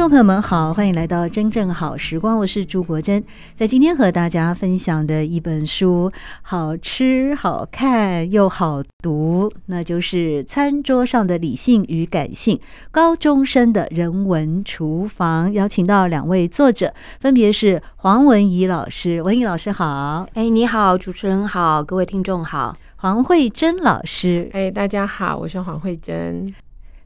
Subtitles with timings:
[0.00, 3.22] 众朋友们好，欢迎来到真正好时光，我是朱国珍。
[3.54, 12.58] 在今天和大家分享的一本书，好吃、好看又好读，那就是《餐桌上的理性与感性：
[12.90, 15.50] 高中生的人文厨房》。
[15.52, 20.26] 邀请到两位作者，分别是黄文怡老师，文怡老师好。
[20.32, 22.74] 哎，你好，主持人好，各位听众好。
[22.96, 26.50] 黄慧珍老师，哎，大家好，我是黄慧珍。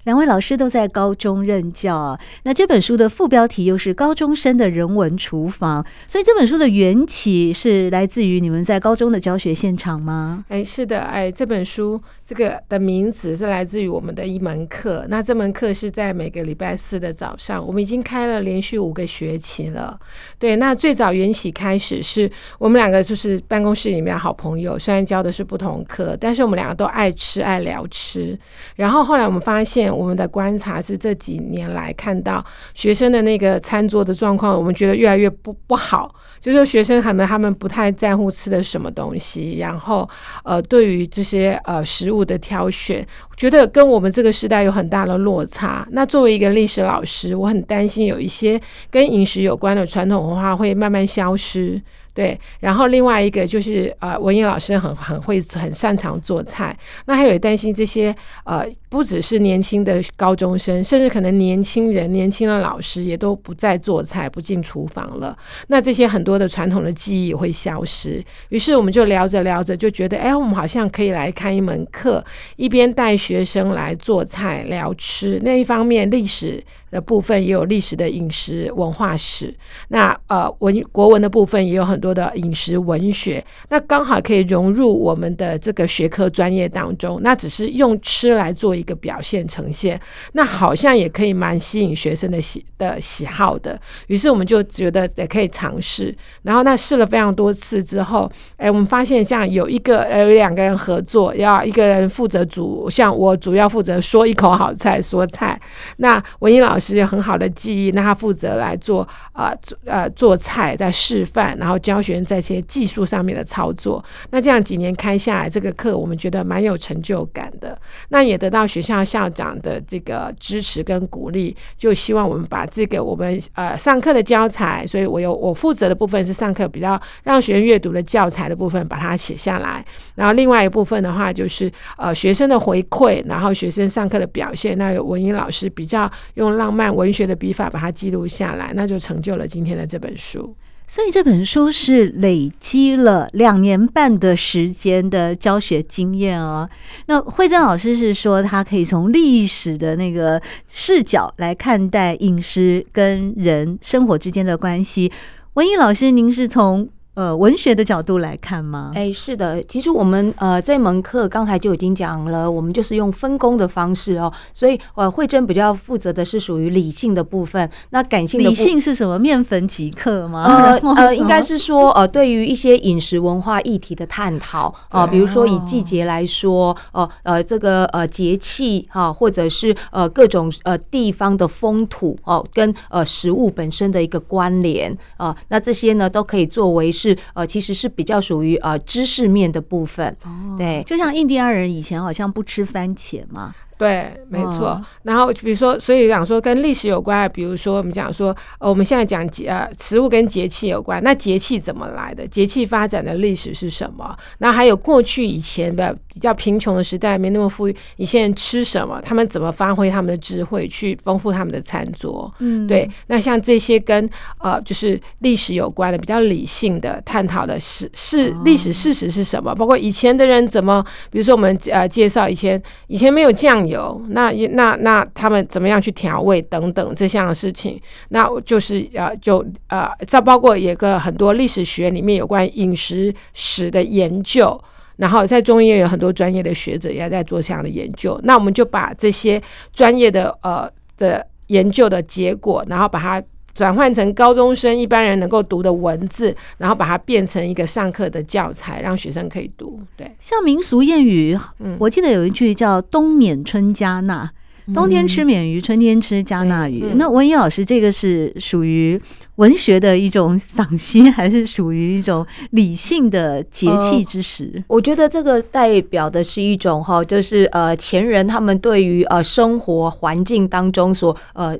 [0.05, 10.45] 两位老师都在高中任教啊，那这本书的副标题又是高中生的人文厨房，所以这本书的缘起是来自于你们在高中的教学现场吗？
[10.49, 19.99] 哎，是的，哎，这本书这个的名字是来自于我们的一门课，那这门课是在每个礼拜四的早上，我们已经开了连续五个学期了。
[20.39, 28.39] 对，那最早缘起开始是我们两个就是办公室里面好朋友，虽然教的是不同课，但是我们两个都爱吃爱聊吃，
[28.77, 29.94] 然后后来我们发现。
[29.97, 32.45] 我们的观察是这几年来看到
[32.75, 36.15] 学生的那个餐桌的状况，我们觉得越来越不不好。
[36.41, 40.07] 就是学生他们他们不太在乎吃的什么东西，然后
[40.43, 45.89] 呃，对于这些呃食物的挑选，觉得跟我们这个时代有很大的落差。
[45.93, 48.61] 那作为一个历史老师，我很担心有一些
[48.91, 51.81] 跟饮食有关的传统文化会慢慢消失。
[52.15, 56.75] 对，然后另外一个就是呃，文英老师很很会很擅长做菜，
[57.07, 58.15] 那还有担心这些
[58.45, 65.37] 呃，不只是年轻的高中生，甚至可能年轻人、年轻的老师也都不再做菜，不进厨房了。
[65.67, 68.23] 那这些很多的传统的技艺会消失。
[68.51, 75.41] 于是我们就聊着聊着，就觉得，哎，我们好像可以来开一门课，一边带学生来做菜、聊吃。
[75.43, 76.63] 那一方面，历史
[76.95, 79.53] 的部分也有历史的饮食文化史，
[79.89, 87.19] 那呃文国文的部分也有很多的饮食文学，那刚好可以融入我们的这个学科专业当中。
[87.21, 90.01] 那只是用吃来做一个表现呈现，
[90.35, 93.77] 那好像也可以蛮吸引学生的喜的喜好的。
[94.07, 105.61] 于是我们就觉得也可以尝试，然后那试了非常多次之后，哎，我们发现像有一个呃有两个人合作，要一个人负责煮，像我主要负责说一口好菜说菜，
[105.97, 106.84] 那文英老师。
[106.85, 109.53] 是有很好的记忆，那他负责来做呃
[109.85, 114.05] 呃做菜，在示范，然后教学生在一些技术上面的操作。
[114.31, 117.79] 那这样几年开下来，这个课我们觉得蛮有成就感的。
[118.11, 129.85] 那也得到学校校长的这个支持跟鼓励，就希望我们把这个我们呃上课的教材，所以我有我负责的部分是上课比较让学生阅读的教材的部分，把它写下来。
[130.15, 134.77] 然后另外一部分的话，就是呃学生的回馈，然后学生上课的表现。
[134.77, 140.55] 那有文英老师比较用浪漫文学的笔法把它记录下来，那就成就了今天的这本书。
[140.87, 146.69] 所以这本书是累积了两年半的时间的教学经验哦。
[147.07, 150.41] 那惠珍老师是说，他可以从历史的那个
[150.71, 155.11] 视角来看待饮食跟人生活之间的关系。
[155.55, 158.91] 文艺老师，您是从呃，文学的角度来看吗？
[158.95, 169.17] 哎，是的，其实我们呃这门课刚才就已经讲了，我们就是用分工的方式哦，所以呃慧珍比较负责的是属于理性的部分，那感性的理性是什么？
[169.17, 170.43] 面粉即刻吗？
[170.43, 186.93] 呃 呃，应该是说呃对于一些饮食文化议题的探讨啊、呃，比如说以季节来说，哦呃，呃这个呃节气哈、呃，或者是呃各种呃地方的风土哦、呃，跟呃食物本身的一个关联啊、呃，那这些呢都可以作为。
[187.11, 193.55] 是呃，其实是比较属于呃知识面的部分，哦、对，就像印第安人以前好像不吃番茄嘛。
[193.77, 194.81] 对，没错。
[195.03, 201.03] 然后比如说，所以讲说跟历史有关，比如说我们讲说，呃，我们现在讲节呃，食物跟节气有关。
[201.03, 202.27] 那节气怎么来的？
[202.27, 204.17] 节气发展的历史是什么？
[204.39, 209.01] 那还有过去以前的比较贫穷的时代，没那么富裕，你现在吃什么？
[209.03, 212.33] 他们怎么发挥他们的智慧去丰富他们的餐桌？
[212.39, 212.89] 嗯，对。
[213.09, 219.55] 那像这些跟呃，就是历史有关的，比较理性的探讨的是是历史事实是什么？
[219.55, 223.33] 包括以前的人怎么，比如说我们呃介绍以前以前没有
[223.67, 234.61] 有那那那他们怎么样去调味等等这项的事情，那就是呃就呃再包括有个很多历史学里面有关饮食史的研究，
[234.97, 238.21] 然后在中医院有很多专业的学者也在做这样的研究。
[238.25, 239.41] 那我们就把这些
[239.73, 243.23] 专业的呃的研究的结果，然后把它
[243.55, 249.81] 转换成高中生一般人能够读的文字，然后把它变成一个上课的教材，让学生可以读。
[249.97, 254.31] 对，像民俗谚语，嗯，我记得有一句叫“冬免春加纳”。
[254.73, 256.83] 冬天吃免鱼，春天吃加纳鱼。
[256.85, 258.99] 嗯、那文怡老师，这个是属于
[259.35, 264.51] 文学的一种赏析，还是属于一种理性的节气之时？
[264.55, 271.57] 呃，我觉得这个代表的是一种哈，就是呃前人他们对于呃生活环境当中所呃。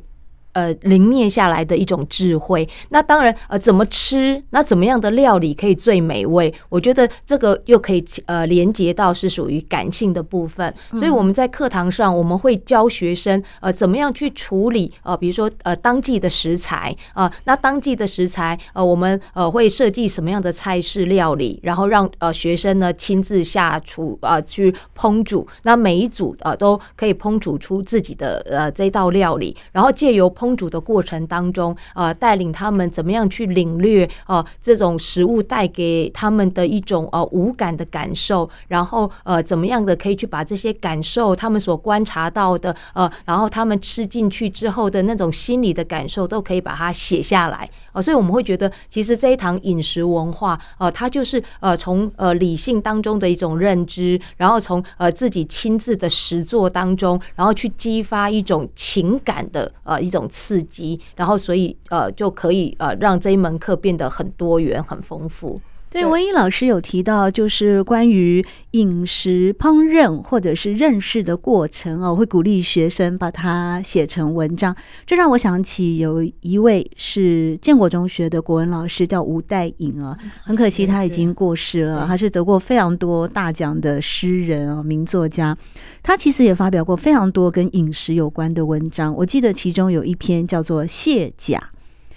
[0.55, 2.67] 呃，凝练下来的一种智慧。
[2.89, 4.41] 那当然，呃，怎么吃？
[4.51, 6.53] 那怎么样的料理可以最美味？
[6.69, 10.73] 我觉得这个又可以呃连接到是属于感性的部分。
[10.95, 25.47] 所以我们在课堂上，我们会教学生呃怎么样去处理呃，比如说呃当季的食材啊、呃，那当季的食材呃，我们呃会设计什么样的菜式料理，然后让呃学生呢亲自下厨啊、呃、去烹煮。
[25.65, 48.03] 那每一组呃都可以烹煮出自己的呃这道料理，然后借由烹煮的过程当中，呃，带领他们怎么样去领略呃这种食物带给他们的一种呃五感的感受，然后呃怎么样的可以去把这些感受，他们所观察到的呃，然后他们吃进去之后的那种心理的感受，都可以把它写下来哦、呃。
[48.03, 60.29] 所以我们会觉得，其实这一堂饮食文化，呃，它就是呃从呃理性当中的一种认知，然后从呃自己亲自的实作当中，然后去激发一种情感的呃一种。
[60.35, 65.57] 刺激，然后所以呃就可以呃让这一门课变得很多元、很丰富。
[65.95, 74.75] 对，文怡老师有提到，就是关于饮食烹饪或者是认识的过程啊，我会鼓励学生把它写成文章。
[75.07, 82.05] 这让我想起有一位是建国中学的国文老师，叫吴代颖啊，很可惜他已经过世了。
[82.09, 85.57] 他是得过非常多大奖的诗人啊，名作家。
[86.03, 89.15] 他其实也发表过非常多跟饮食有关的文章。
[89.15, 91.57] 我记得其中有一篇叫做《卸甲》，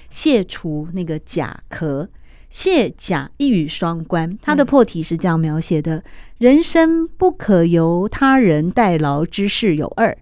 [0.09, 2.09] 卸除那个甲壳。
[2.57, 6.03] 卸甲一语双关，他的破题是这样描写的：
[6.39, 10.17] 人生不可由他人代劳之事有二，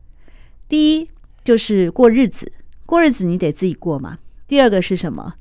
[0.68, 1.08] 第一
[1.46, 2.52] 就是过日子，
[2.86, 4.18] 过日子你得自己过嘛。
[4.50, 5.36] 第二个是什么？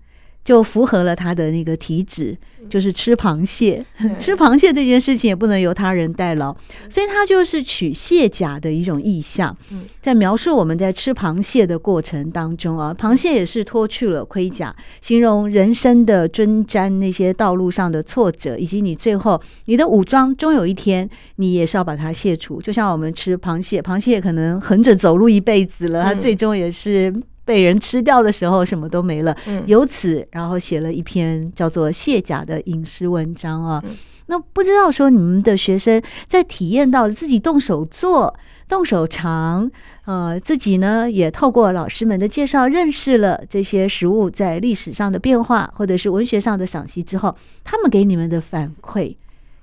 [0.45, 2.37] 就符合了他的那个体质，
[2.69, 3.85] 就是吃螃蟹。
[4.19, 6.55] 吃螃蟹这件事情也不能由他人代劳，
[6.91, 9.57] 所以他就是取蟹甲的一种意象，
[10.03, 22.61] 在描述我们在吃螃蟹的过程当中啊，螃蟹也是脱去了盔甲，形容人生的征战，那些道路上的挫折，以及你最后你的武装，终有一天你也是要把它卸除。
[22.61, 27.15] 就像我们吃螃蟹，螃蟹可能横着走路一辈子了，它最终也是。
[27.45, 29.37] 被人吃掉的时候，什么都没了。
[29.67, 33.83] 由此，然后写了一篇叫做《卸甲》的饮食文章啊。
[34.27, 38.35] 那不知道说你们的学生在体验到自己动手做、
[38.67, 39.71] 动手尝，
[40.07, 49.15] 呃，自己呢也透过老师们的介绍认识了这些食物在历史上的变化，或者是文学上的赏析之后，他们给你们的反馈。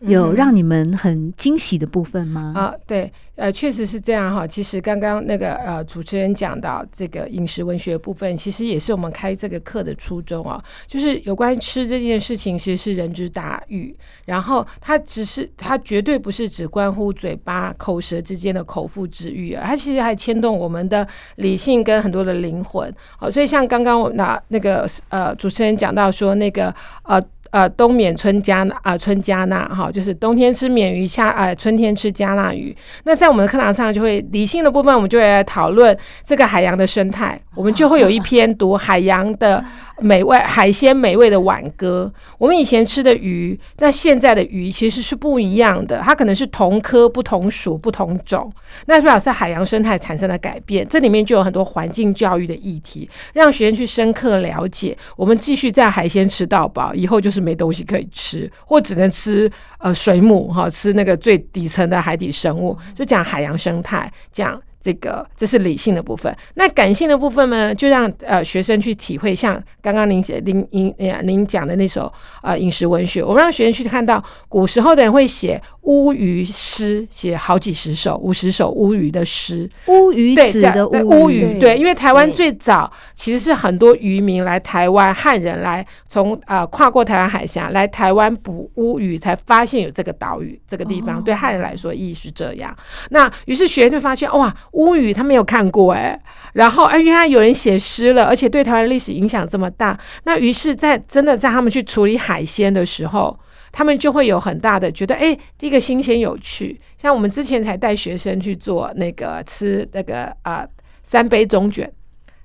[0.01, 2.53] 有让你们很惊喜的部分吗？
[2.55, 4.47] 啊，对，呃，确实是这样哈。
[4.47, 10.63] 其实刚刚那个呃主持人讲到这个饮食文学部分，其实也是我们开这个课的初衷啊。
[10.87, 22.91] 就是有关吃这件事情，其实是人之大欲，然后它只是它绝对不是只关乎嘴巴口舌之间的口腹之欲啊，它其实还牵动我们的理性跟很多的灵魂。
[23.17, 27.21] 好，所以像刚刚我拿那个呃主持人讲到说那个呃。
[27.51, 32.75] 呃，冬眠春加啊、呃，春加纳哈，就是冬天吃免鱼，夏呃春天吃加纳鱼。
[33.03, 39.63] 那在我们的课堂上，就会理性的部分，我们就会来讨论这个海洋的生态，我们就会有一篇读海洋的。
[40.01, 48.51] 美味海鲜美味的挽歌，我们以前吃的鱼，那现在的鱼其实是不一样的，它可能是同科不同属不同种，
[48.87, 50.85] 那表示海洋生态产生了改变。
[50.89, 54.97] 这里面就有很多环境教育的议题，让学生去深刻了解。
[55.15, 64.59] 我们继续在海鲜吃到饱，以后就是没东西可以吃，或只能吃呃水母哈，吃那个最底层的海底生物，就讲海洋生态，讲。
[64.81, 70.91] 这个这是理性的部分，那感性的部分呢，就让呃学生去体会，像刚刚您写您您
[71.23, 72.11] 您讲的那首
[72.41, 79.69] 呃饮食文学，我们让学生去看到古时候的人会写乌鱼诗，写好几十首、五十首乌鱼的诗。
[79.85, 91.23] 乌鱼子的乌鱼，乌鱼对，因为台湾最早其实是很多渔民来台湾，汉人来从呃跨过台湾海峡来台湾捕乌鱼，才发现有这个岛屿这个地方。
[91.23, 92.75] 对汉人来说意义是这样。
[93.11, 94.51] 那于是学生就发现哇。
[94.71, 96.19] 乌语他没有看过哎，
[96.53, 99.99] 然后哎，原来有人写诗了，而且对台湾历史影响这么大。
[100.23, 103.37] 那于是，在真的在他们去处理海鲜的时候，
[103.71, 106.79] 他们就会有很大的觉得，哎，第一个新鲜有趣。
[106.97, 110.67] 像我们之前才带学生去做那个吃那个啊、呃、
[111.03, 111.91] 三杯中卷，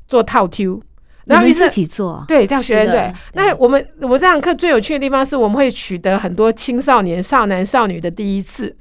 [0.09, 0.83] 做套 Q，
[1.27, 3.13] 然后自己做，对，这样学生对。
[3.35, 8.75] 那我们我们这堂课最有趣的地方是我们会取得很多青少年少男少女的第一次，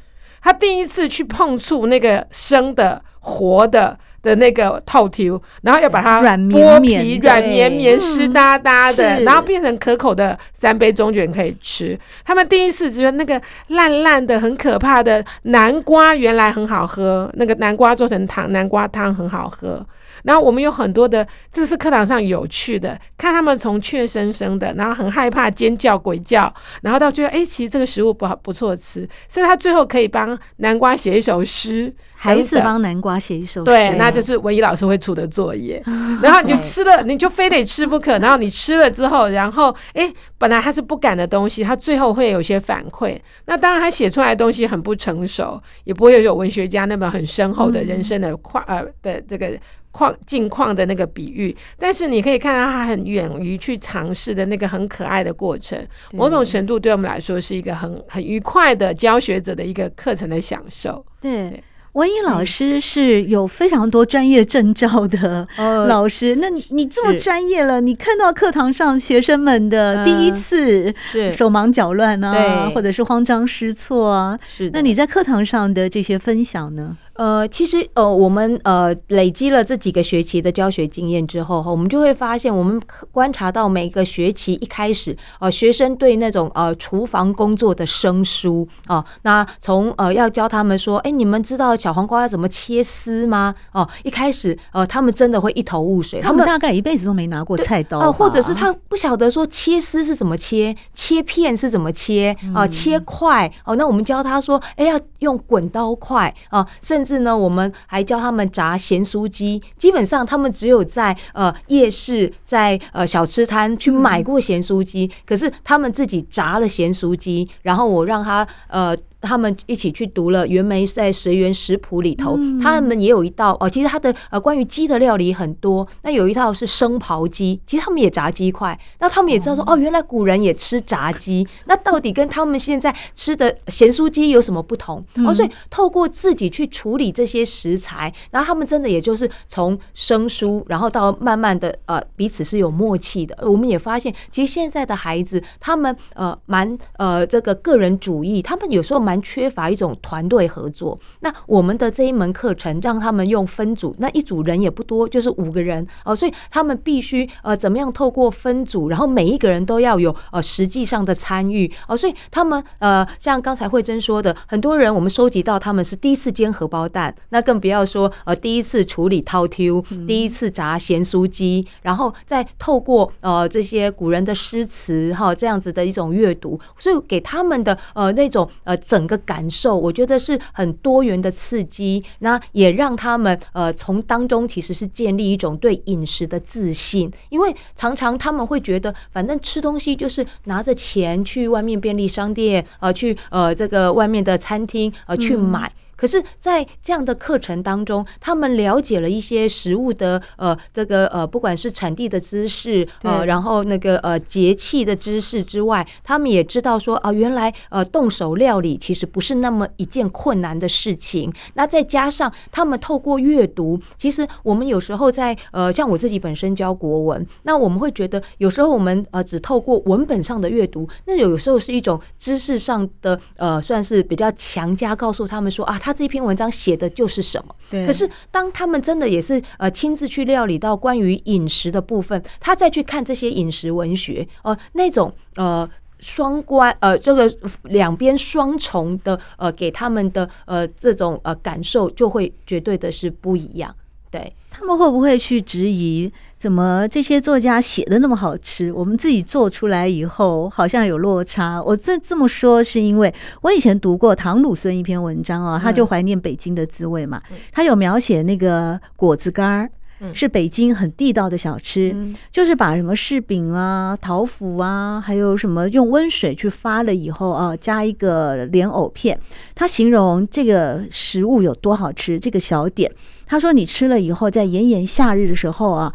[0.46, 3.98] 他第一次去碰触那个生的活的。
[4.26, 11.96] 的那个透抽，然后要把它剥皮，软绵绵、湿哒哒的，然后变成可口的三杯中卷可以吃。
[12.24, 19.86] 他们第一次觉得那个烂烂的、很可怕的南瓜原来很好喝，那个南瓜做成汤，南瓜汤很好喝。
[20.24, 31.94] 然后我们有很多的，这是课堂上有趣的，看他们从怯生生的，然后很害怕、尖叫、鬼叫，然后到最后，哎，其实这个食物不好，不错吃，所以他最后可以帮南瓜写一首诗。
[32.18, 35.84] 孩子帮南瓜写一首诗，对，那就是文怡老师会出的作业。
[36.24, 38.18] 然后你就吃了，你就非得吃不可。
[38.18, 43.20] 然后你吃了之后，然后哎，本来他是不敢的东西，他最后会有些反馈。
[43.46, 49.52] 那当然，他写出来的东西很不成熟，也不会有文学家那么很深厚的人生的况呃的这个
[49.96, 51.56] 况近况的那个比喻。
[51.80, 55.80] 但是你可以看到他很勇于去尝试的那个很可爱的过程，
[56.14, 61.06] 某种程度对我们来说是一个很很愉快的教学者的一个课程的享受。
[61.22, 61.50] 对。
[61.50, 61.64] 对
[61.96, 65.48] 文怡老师是有非常多专业证照的
[65.88, 70.94] 老师，那你这么专业了，你看到课堂上学生们的第一次
[71.38, 76.98] 手忙脚乱啊，或者是慌张失措啊，是，那你在课堂上的这些分享呢？
[77.16, 82.82] 呃，其实呃，我们呃累积了这几个学期的教学经验之后，我们就会发现，我们
[83.12, 93.56] 观察到每个学期一开始，呃，学生对那种呃厨房工作的生疏啊，那从呃要教他们说，哎，你们知道小黄瓜要怎么切丝吗？
[93.72, 109.62] 哦，一开始呃，他们真的会一头雾水，他们大概一辈子都没拿过菜刀，哦，或者是他不晓得说切丝是怎么切，切片是怎么切啊，切块哦，那我们教他说，哎，要用滚刀块啊，甚甚是呢，我们还教他们炸咸酥鸡。
[109.78, 118.98] 基本上，他们只有在呃夜市、在呃小吃摊去买过咸酥鸡，可是他们自己炸了咸酥鸡，然后我让他呃。
[119.26, 125.86] 他们一起去读了袁枚在《随园食谱》里头，他们也有一道哦，其实他的呃关于鸡的料理很多。
[126.04, 128.80] 那有一套是生刨鸡，其实他们也炸鸡块。
[129.00, 131.46] 那他们也知道说哦，原来古人也吃炸鸡。
[131.66, 135.04] 那到底跟他们现在吃的咸酥鸡有什么不同？
[135.26, 143.36] 哦，所以透过自己去处理这些食材，然后他们真的也就是从生疏，然后到慢慢的呃彼此是有默契的。
[143.42, 149.15] 我们也发现，其实现在的孩子他们呃蛮呃这个个人主义，他们有时候蛮。
[149.22, 150.98] 缺乏一种团队合作。
[151.20, 178.95] 那我们的这一门课程让他们用分组，那一组人也不多，就是五个人哦，所以他们必须呃怎么样透过分组，然后每一个人都要有呃实际上的参与哦，所以他们呃像刚才慧珍说的，很多人我们收集到他们是第一次煎荷包蛋，那更不要说呃第一次处理饕餮，第一次炸咸酥鸡，然后再透过呃这些古人的诗词哈这样子的一种阅读，所以给他们的呃那种呃整。
[178.96, 195.68] 整个感受，我觉得是很多元的刺激，那也让他们呃从当中其实是建立一种对饮食的自信，因为常常他们会觉得，反正吃东西就是拿着钱去外面便利商店，呃，去呃这个外面的餐厅呃去买。
[195.68, 211.32] 嗯可是，在这样的课程当中，他们了解了一些食物的呃，这个呃，不管是产地的知识，呃，然后那个呃节气的知识之外，他们也知道说啊，原来呃动手料理其实不是那么一件困难的事情。
[211.54, 225.80] 那再加上他们透过阅读，其实我们有时候在呃，像我自己本身教国文，那我们会觉得有时候我们呃只透过文本上的阅读，那有时候是一种知识上的呃，算是比较强加告诉他们说啊。
[225.86, 227.54] 他这篇文章写的就是什么？
[227.70, 227.86] 对。
[227.86, 237.32] 可是当他们真的也是呃亲自去料理到关于饮食的部分，他再去看这些饮食文学，呃，那种呃双关呃这个
[237.66, 243.72] 两边双重的呃给他们的呃这种呃感受，就会绝对的是不一样。
[244.10, 244.36] 对。
[244.50, 246.12] 他们会不会去质疑？
[246.46, 248.72] 怎么这些作家写的那么好吃？
[248.72, 251.60] 我们自己做出来以后好像有落差。
[251.60, 253.12] 我这这么说是因为
[253.42, 257.20] 我以前读过唐鲁孙一篇文章哦，他就怀念北京的滋味嘛。
[257.52, 259.72] 他有描写那个果子干儿，
[260.14, 261.96] 是北京很地道的小吃，
[262.32, 269.20] 就是把什么柿饼啊、桃腐啊，还有什么用温水去发了以后啊，加一个莲藕片。
[269.56, 272.92] 他形容这个食物有多好吃，这个小点，
[273.26, 275.92] 他说你吃了以后，在炎炎夏日的时候啊。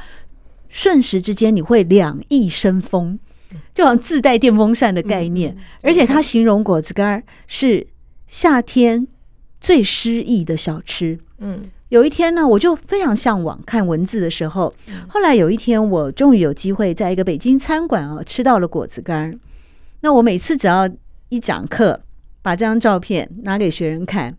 [0.71, 3.19] 瞬时之间，你会两翼生风，
[3.75, 5.55] 就好像自带电风扇的概念。
[5.83, 7.87] 而且他形容果子干是
[8.27, 9.07] 夏天
[9.61, 11.19] 最诗意的小吃。
[11.39, 14.73] 嗯，有一天呢，我就非常向往看文字的时候。
[15.09, 19.39] 后来有一天，我终于有机会在一个北京餐馆啊吃到了果子干。
[20.03, 20.89] 那我每次只要
[21.29, 22.01] 一讲课，
[22.43, 24.37] 把这张照片拿给学生看，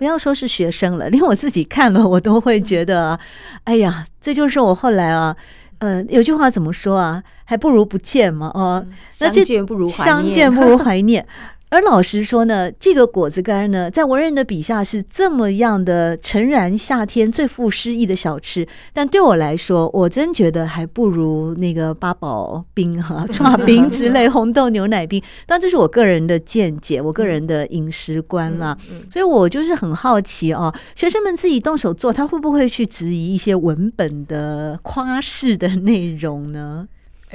[0.00, 3.20] 不要说是学生了， 连我自己看了，我都会觉得，
[3.64, 5.36] 哎呀，这就是我后来啊，
[5.80, 7.22] 呃，有句话怎么说啊？
[7.44, 11.26] 还不如不见嘛，哦，相见不如，相见不如怀念。
[11.70, 25.22] 而老实说呢，这个果子干呢，在文人的笔下是这么样的诚然夏天最富诗意的小吃，但对我来说，我真觉得还不如那个八宝冰哈、 剉冰之类红豆牛奶冰。
[25.46, 28.76] 但这是我个人的见解，我个人的饮食观啦。
[29.12, 36.88] 所以我就是很好奇哦，学生们自己动手做，他会不会去质疑一些文本的夸饰的内容呢？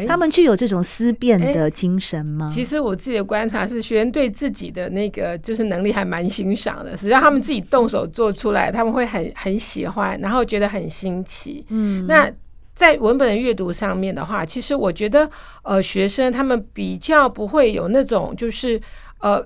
[0.07, 2.49] 他们具有这种思辨的精神吗？
[2.49, 6.97] 其实我自己的观察是，学生对自己的那个就是能力还蛮欣赏的。
[6.97, 11.65] 只要，他们自己动手做出来，他们会很很喜欢，然后觉得很新奇。
[11.69, 12.29] 嗯，那
[12.75, 15.29] 在文本的阅读上面的话，其实我觉得，
[15.63, 18.81] 呃，学生他们比较不会有那种，就是
[19.19, 19.41] 呃，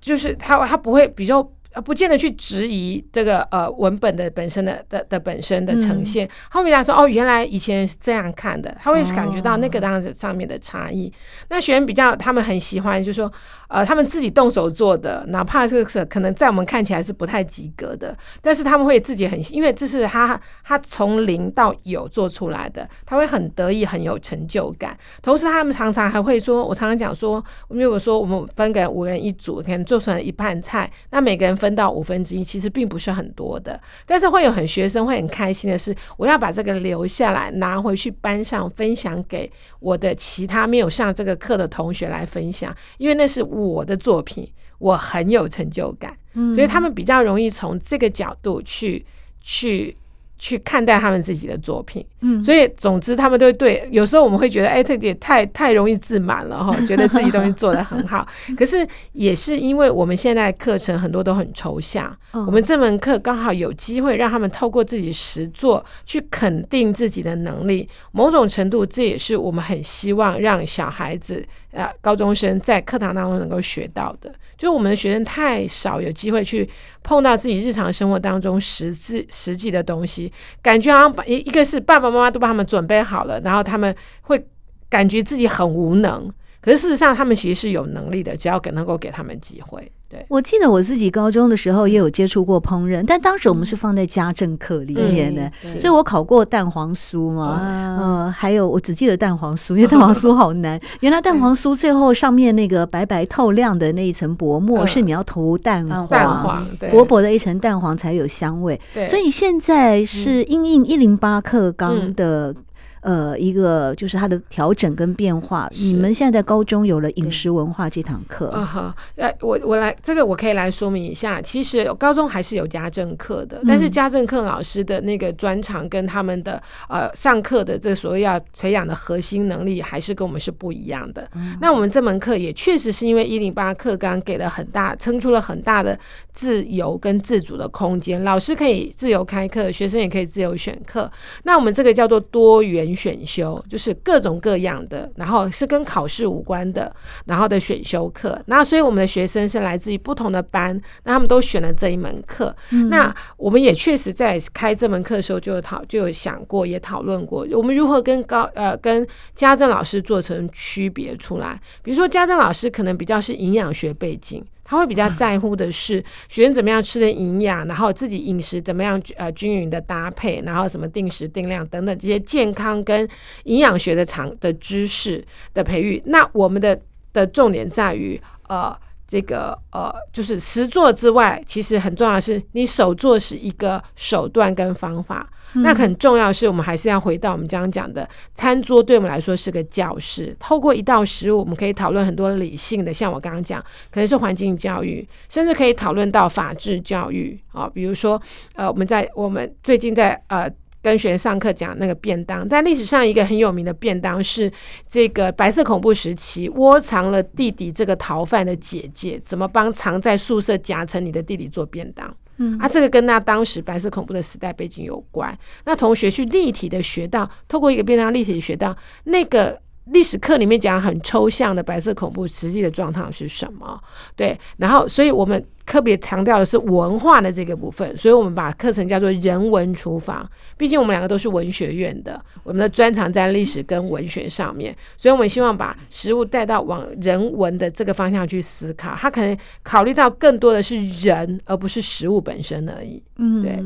[0.00, 1.50] 就是他他不会比较。
[1.72, 11.08] 呃，不见得去质疑这个呃文本的本身的的的本身的呈现，后面来说哦，原来以前是这样看的，他会感觉到那个当时上面的差异。
[11.08, 11.12] 哦、
[11.48, 13.32] 那学员比较，他们很喜欢，就是说
[13.72, 24.94] 呃，他们自己动手做的，哪怕这个是可能在我们看起来是不太及格的，但是他们会自己很，因为这是他他从零到有做出来的，他会很得意，很有成就感。
[25.22, 31.56] 同时，他们常常还会说，我常常讲说，因为我说我们分给五人一组，可能做成了一盘菜，那每个人。
[31.62, 43.40] 分到五分之一，其实并不是很多的，但是会有很学生会很开心的是，我要把这个留下来，拿回去班上分享给我的其他没有上这个课的同学来分享，因为那是
[43.84, 44.48] 的作品，
[44.78, 46.16] 我很有成就感，
[46.54, 49.04] 所以他们比较容易从这个角度去
[49.40, 49.96] 去。
[50.42, 53.88] 去看待他们自己的作品，嗯，所以总之他们都对。
[53.92, 58.26] 有时候我们会觉得，哎，这也太太容易自满了哈， 觉得自己东西做得很好。
[58.58, 67.88] 可是也是因为我们现在课程很多都很抽象，我们这门课刚好有机会让他们透过自己实作去肯定自己的能力。
[68.10, 71.40] 某种程度，这也是我们很希望让小孩子。
[71.70, 76.68] 呃，高中生在课堂当中能够学到的，就是我们的学生太少有机会去
[77.02, 80.30] 碰到自己日常生活当中实际实际的东西，
[80.62, 84.46] 感觉好像一一个是爸爸妈妈都帮他们准备好了，然后他们会
[84.88, 86.30] 感觉自己很无能，
[86.62, 89.90] 可是事实上他们其实是有能力的，只要给能够给他们机会。
[90.08, 100.78] 对，我记得我自己高中的时候也有接触过烹饪，但当时我们是放在家政课里面的，所以我考过蛋黄酥嘛，嗯、呃，还有我只记得蛋黄酥，因为 蛋黄酥好难。
[101.00, 108.78] 原来蛋黄酥最后上面那个白白透亮的那一层薄膜是你要涂蛋黄，蛋黄薄薄的一层蛋黄才有香味。
[109.08, 112.54] 所以现在是因应一零八克钢的。
[113.02, 115.68] 呃，一个就是它的调整跟变化。
[115.72, 118.64] 你们现在在高中有了饮食文化这堂课啊？
[118.64, 121.42] 哈，呃，我我来这个我可以来说明一下。
[121.42, 131.28] 其实高中还是有家政课的，但是家政课老师的那个专长跟他们的呃上课的这所谓要培养的核心能力，还是跟我们是不一样的。
[131.34, 135.98] 嗯、那我们这门课也确实是因为一零八课纲给了很大，撑出了很大的
[136.32, 141.10] 自由跟自主的空间，老师可以自由开课，学生也可以自由选课。
[141.42, 142.91] 那我们这个叫做多元。
[142.94, 146.94] 选修就是各种各样的，然后是跟考试无关的，
[147.26, 148.40] 然后的选修课。
[148.46, 152.54] 那所以我们的学生是来自于不同的班，那他们都选了这一门课。
[152.70, 161.60] 嗯、那我们也确实在开这门课的时候就有讨就有想过，也讨论过，我们如何跟高呃跟家政老师做成区别出来。
[161.82, 164.44] 比如说家政老师可能比较是营养学背景。
[164.64, 173.08] 他会比较在乎的是学生怎么样吃的营养，然后自己饮食怎么样呃均匀的搭配，然后什么定时定量等等这些健康跟
[173.44, 176.02] 营养学的长的知识的培育。
[176.06, 176.80] 那我们的
[177.12, 178.76] 的重点在于呃。
[179.08, 185.28] 这个呃，就是实做之外，其实很重要的是，你手做是一个手段跟方法。
[185.54, 190.34] 那很重要的是，我们还是要回到我们刚刚讲的，餐桌对我们来说是个教室。
[190.38, 193.60] 透过一道食物，我们可以讨论很多理性的，像我刚刚讲，
[193.90, 197.70] 可能是环境教育，甚至可以讨论到法治教育啊、哦。
[197.72, 198.20] 比如说，
[198.54, 200.50] 呃，我们在我们最近在呃。
[200.84, 204.50] 跟学生上课讲那个便当，但历史上一个很有名的便当是
[204.88, 212.12] 这个白色恐怖时期窝藏了弟弟这个逃犯的姐姐怎么帮藏在宿舍夹层里的弟弟做便当。
[212.60, 215.36] 啊，这个跟那当时白色恐怖的时代背景有关。
[215.64, 223.80] 那同学去立体的学到，透过一个变量立体学到那个历史课里面讲很抽象的白色恐怖，实际的状况是什么？
[224.16, 225.44] 对，然后所以我们。
[225.64, 230.28] 特别强调的是文化的这个部分，所以我们把课程叫做人文厨房。
[230.56, 238.94] 毕竟我们两个都是文学院的，我们的专长在历史跟文学上面，所以我们希望把食物带到往人文的这个方向去思考。
[238.96, 243.02] 他可能考虑到更多的是人，而不是食物本身而已。
[243.16, 243.58] 嗯，对。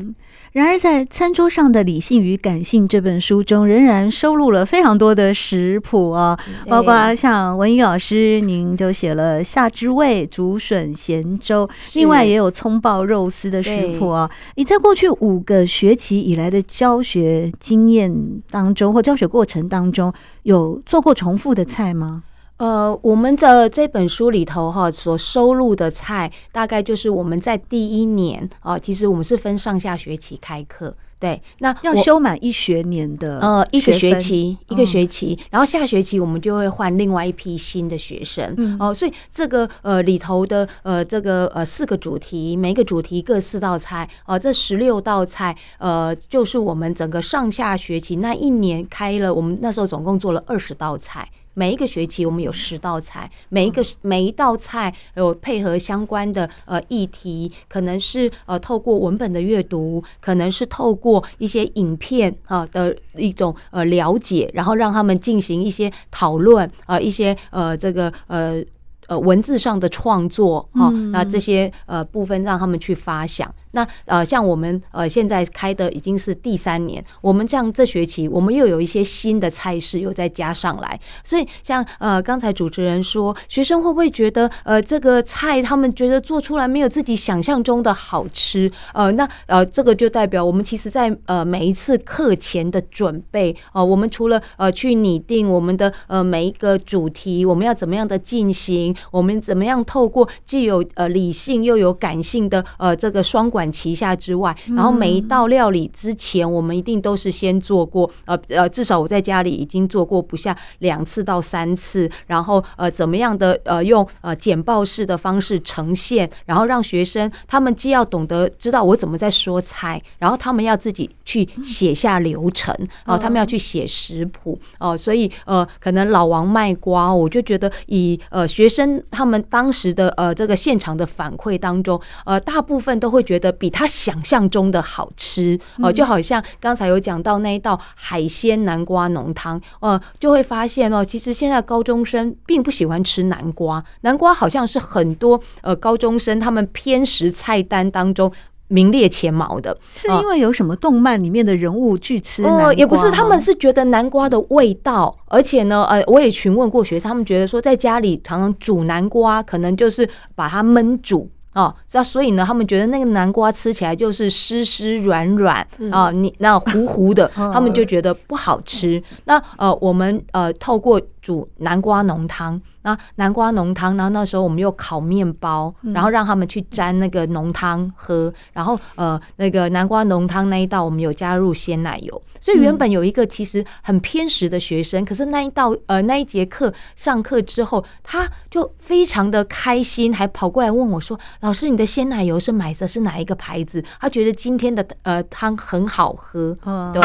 [0.53, 11.69] 然而，在《餐桌上的理性与感性》这本书中，仍然收录了非常多的食谱啊，包括像文宇老师，您就写了夏之味竹笋咸粥。
[11.93, 14.29] 另外也有葱爆肉丝的食谱啊！
[14.55, 20.11] 你在过去五个学期以来的教学经验当中，或教学过程当中，
[20.43, 22.23] 有做过重复的菜吗？
[22.57, 30.95] 呃，我们的这本书里头哈，所收录的菜，大概就是我们在第一年啊，其实我们是分上下学期开课。
[31.19, 38.77] 对，那要修满一学年的呃一个学期一个学期，然后下学期我们就会换另外一批新的学生。
[38.79, 51.27] 哦，所以这个呃里头的呃这个呃四个主题，每个主题各四道菜哦，这十六道菜呃就是我们整个上下学期那一年开了，我们那时候总共做了二十道菜。
[51.57, 68.63] 每一个学期我们有十道菜，每一个每一道菜有配合相关的呃议题，可能是呃透过文本的阅读，可能是透过一些影片啊的一种呃了解，然后让他们进行一些讨论啊，一些呃这个呃
[69.07, 73.51] 呃文字上的创作啊，那这些呃部分让他们去发想。
[73.77, 88.71] 那呃，像我们呃现在开的已经是第三年，我们这样这学期我们又有一些新的菜式又再加上来，所以像呃刚才主持人说，学生会不会觉得呃这个菜他们觉得做出来没有自己想象中的好吃？
[88.95, 103.66] 呃，那呃这个就代表我们其实在呃每一次课前的准备呃，我们除了呃去拟定我们的呃每一个主题，我们要怎么样的进行，我们怎么样透过既有呃理性又有感性的呃这个双管。
[103.71, 122.75] 旗下之外，然后每一道料理之前，我们一定都是先做过，呃呃，至少我在家里已经做过不下两次到三次，然后呃，怎么样的呃，用呃简报式的方式呈现，然后让学生他们既要懂得知道我怎么在说菜，然后他们要自己去写下流程，
[123.05, 133.46] 然后他们要去写食谱哦，所以呃，可能老王卖瓜，我就觉得以呃学生他们当时的呃这个现场的反馈当中，呃，大部分都会觉得。
[133.51, 148.31] 比他想象中的好吃哦，就好像刚才有讲到那一道海鲜南瓜浓汤，呃，就会发现哦，其实现在高中生并不喜欢吃南瓜，南瓜好像是很多呃高中生他们偏食菜单当中
[148.69, 152.65] 名列前茅的，是因为有什么动漫里面的人物去吃南瓜？
[152.65, 161.29] 呃，也不是，他们是觉得南瓜的味道，而且呢，呃，我也询问过学生，他们觉得说在家里常常煮南瓜，可能就是把它焖煮。
[161.57, 169.01] 哦，那所以呢，他们觉得那个南瓜吃起来就是湿湿软软啊，你那糊糊的， 他们就觉得不好吃。
[169.25, 172.57] 那呃，我们呃透过煮南瓜浓汤。
[172.83, 178.31] 那南瓜浓汤，然后那时候我们又烤面包，然后让他们去沾那个浓汤喝。
[178.53, 182.23] 然后呃，那个南瓜浓汤那一道，我们有加入鲜奶油。
[182.39, 196.55] 所以原本有一个其实很偏食的学生，可是那一道呃那一节课上课之后，他就非常的开心，还跑过来问我说：“老师，你的鲜奶油是买的是哪一个牌子？”他觉得今天的呃汤很好喝。
[196.93, 197.01] 对。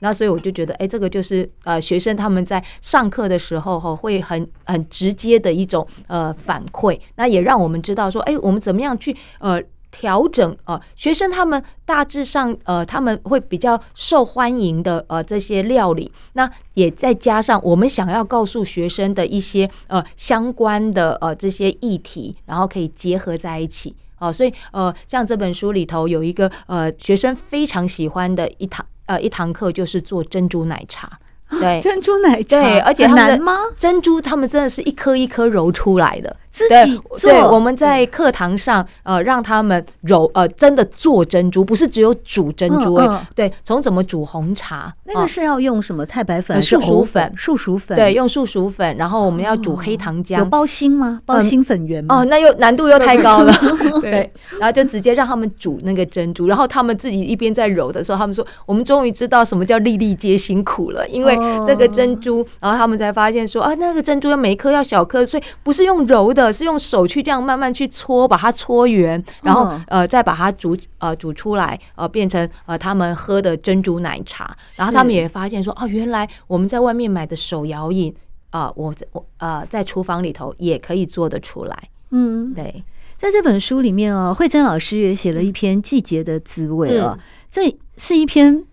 [0.00, 6.98] 那所以我就觉得，哎，这个就是呃，学生他们在上课的时候哈，会很很直接的一种呃反馈。
[7.16, 16.12] 那也让我们知道说，哎，我们怎么样去呃调整呃学生他们大致上呃他们会比较受欢迎的呃这些料理。
[16.34, 24.30] 那也再加上我们想要告诉学生的一些呃相关的呃这些议题，然后可以结合在一起哦。
[24.30, 28.84] 所以呃，像这本书里头有一个呃学生非常喜欢的一堂。
[29.06, 31.18] 呃，一堂课就是做珍珠奶茶。
[31.60, 33.58] 对，珍珠奶茶，对，而且很难吗？
[33.76, 37.30] 珍珠他们真的是一颗一颗揉出来的，自己做。
[37.30, 42.94] 对，我们在课堂上呃让他们揉呃真的做珍珠，不是只有煮珍珠。
[42.94, 47.96] 哎，对，从怎么煮红茶，那个是要用什么太白粉、树薯粉、树薯粉？
[47.96, 50.38] 对，用树薯粉，然后我们要煮黑糖浆。
[50.38, 51.20] 有包心吗？
[51.24, 52.22] 包心粉圆吗？
[52.22, 53.54] 哦，那又难度又太高了。
[54.02, 54.28] 对，
[54.58, 61.35] 然后就直接让他们煮那个珍珠，然后他们自己一边在揉的时候，他们说：“我们终于知道什么叫粒粒皆辛苦了，因为。”
[61.66, 74.56] 那个珍珠，然后他们才发现说啊，那个珍珠要每一颗要小颗，所以不是用揉的，是用手去这样慢慢去搓，把它搓圆，然后呃再把它煮呃煮出来，呃变成呃他们喝的珍珠奶茶。
[74.76, 78.14] 然后他们也发现说啊，原来我们在外面买的手摇饮。
[78.50, 81.76] 啊、呃，我我呃在厨房里头也可以做得出来。
[82.10, 82.82] 嗯，对，
[83.16, 87.20] 在这本书里面哦，慧珍老师也写了一篇《季节的滋味》哦，嗯、
[87.50, 88.64] 这是一篇。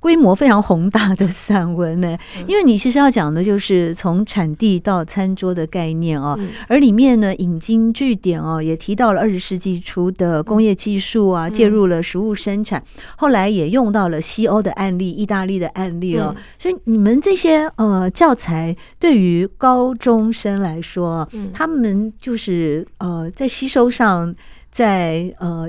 [0.00, 2.16] 规模非常宏大的散文呢，
[2.48, 12.82] 因为你其实要讲的就是从产地到餐桌的概念哦，而里面呢引经据典哦，也提到了二十世纪初的工业技术啊，介入了食物生产，
[13.16, 24.34] 后来也用到了西欧的案例、意大利的案例哦，所以你们这些呃教材对于高中生来说，他们就是呃在吸收上，
[24.70, 25.68] 在呃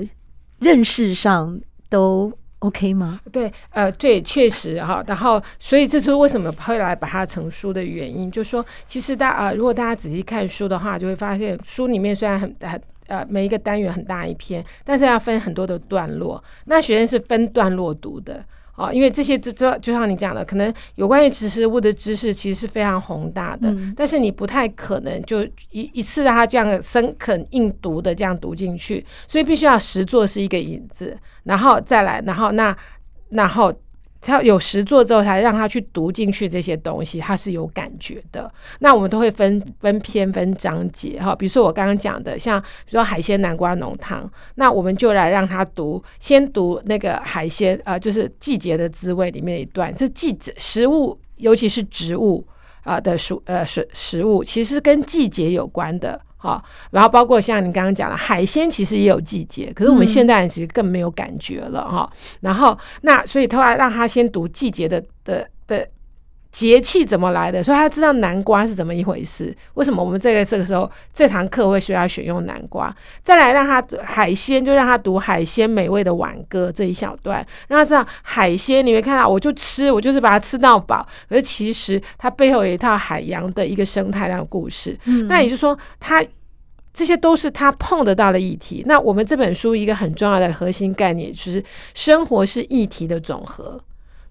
[0.58, 2.32] 认识上都。
[2.62, 3.20] OK 吗？
[3.32, 5.02] 对，呃，对，确实哈。
[5.06, 16.42] 然后，所以这是为什么会来把它成书的原因，就是说，其实大啊、呃，如果大家仔细看书的话，就会发现书里面虽然很很呃每一个单元很大一篇，但是要分很多的段落。
[16.66, 18.44] 那学生是分段落读的。
[18.82, 32.76] 哦，因为这些就就就像你讲的，可能有关于植食物的知识，其实是非常宏大的，嗯、但是你不太可能就一一次让他这样深啃硬读的这样读进去，所以必须要实作是一个引子，然后再来，然后那
[33.30, 33.72] 然后。
[34.22, 38.50] 他有实作之后，才让他去读进去这些东西，他是有感觉的。
[38.78, 52.46] 那我们都会分分篇分章节哈，比如说我刚刚讲的，像比如说海鲜南瓜浓汤，那我们就来让他读，先读那个海鲜，呃，就是季节的滋味里面一段，这季节食物，尤其是植物
[52.84, 56.20] 啊的食呃食食物，其实跟季节有关的。
[56.42, 62.10] 好，然后包括像你刚刚讲的海鲜，其实也有季节，可是我们现代人其实更没有感觉了哈。
[62.12, 65.88] 嗯、然后那所以他要让他先读季节的的的
[66.52, 69.52] 节气怎么来的，所以他知道南瓜是怎么一回事。
[69.74, 72.94] 为什么我们这个这个时候这堂课会需要选用南瓜？
[73.22, 81.04] 再来让他海鲜，就让他读海鲜美味的挽歌这一小段，让他知道海鲜你会看到，我就吃，我就是把它吃到饱。
[81.28, 84.96] 可是其实它背后有一套海洋的一个生态的故事。
[85.06, 86.24] 嗯、那也就是说，他。
[86.94, 88.82] 这些都是他碰得到的议题。
[88.86, 93.80] 那我们这本书一个很重要的核心概念就是，生活是议题的总和。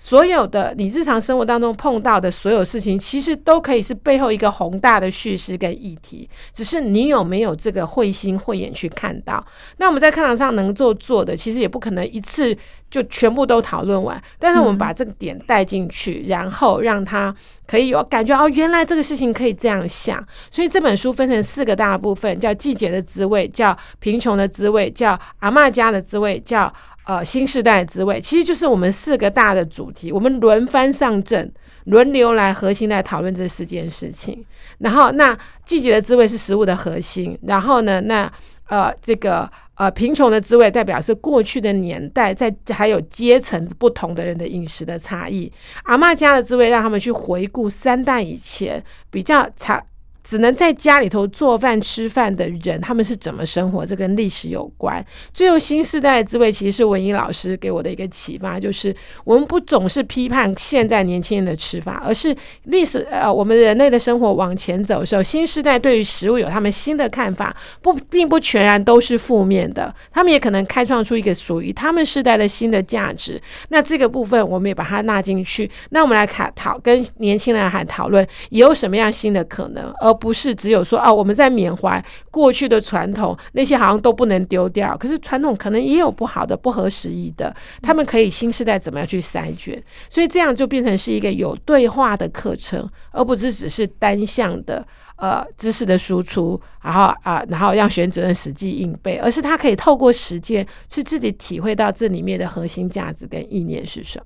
[0.02, 9.46] 所有的你日常生活当中碰到的所有事情，其实都可以是背后一个宏大的叙事跟议题，只是你有没有这个慧心慧眼去看到。
[9.78, 12.58] 那我们在课堂上能做做的，其实也不可能一次
[12.90, 17.34] 就全部都讨论完，但是我们把这个点带进去，然后让他
[17.68, 20.26] 可以有感觉哦，原来这个事情可以这样想。
[20.50, 26.74] 所以这本书分成四个大部分，叫季节的滋味，叫贫穷的滋味，叫阿嬷家的滋味，叫。
[27.06, 31.52] 呃，新时代的滋味其实就是我们四个大的主题，我们轮番上阵，
[31.86, 34.46] 轮流来核心来讨论这四件事情。
[34.78, 37.38] 然后，那季节的滋味是食物的核心。
[37.44, 38.32] 然后呢，那
[38.68, 45.52] 呃，这个呃，贫穷的滋味代表是过去的年代，在还有阶层不同的人的饮食的差异。
[45.84, 49.84] 阿妈家的滋味让他们去回顾三代以前比较差。
[50.24, 53.86] 只能在家里头做饭吃饭的人，他们是怎么生活？
[53.86, 55.04] 这跟历史有关。
[55.34, 73.42] 最后，新时代的滋味其实是文英老师给我的一个启发，就是我们不总是批判现在年轻人的吃法，而是历史呃，我们人类的生活往前走的时候，新时代对于食物有他们新的看法，不，并不全然都是负面的，他们也可能开创出一个属于他们时代的新的价值。
[73.70, 75.70] 那这个部分我们也把它纳进去。
[75.90, 84.96] 那我们来看讨跟年轻人还讨论有什么样新的可能，而不是只有说啊，我们在缅怀过去的传统，那些好像都不能丢掉。
[84.98, 89.82] 可是传统可能也有不好的、不合时宜的，他们可以新时代怎么样去筛选？
[90.10, 94.86] 所以这样就变成是一个有对话的课程，而不是只是单向的
[95.18, 104.26] 呃知识的输出，然后啊，然后让学生死记硬背，而是他可以透过实践，去自己体会到这里面的核心价值跟意念是什么。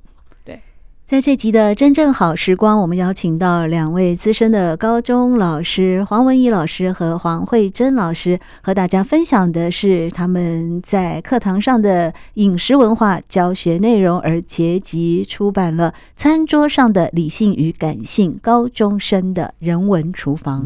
[1.08, 20.66] 在这集的真正好时光，我们邀请到两位资深的高中老师黄文怡老师和黄慧珍老师，和大家分享的是他们在课堂上的饮食文化教学内容，而结集出版了《餐桌上的理性与感性：高中生的人文厨房》。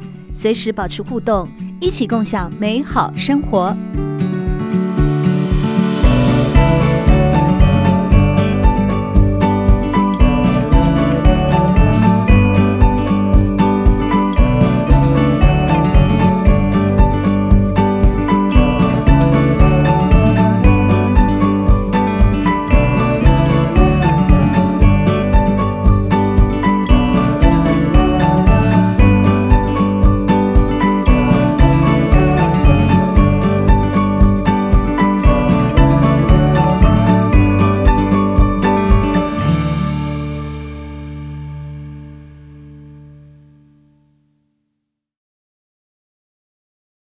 [0.33, 1.47] 随时保持互动，
[1.79, 3.75] 一起共享美好生活。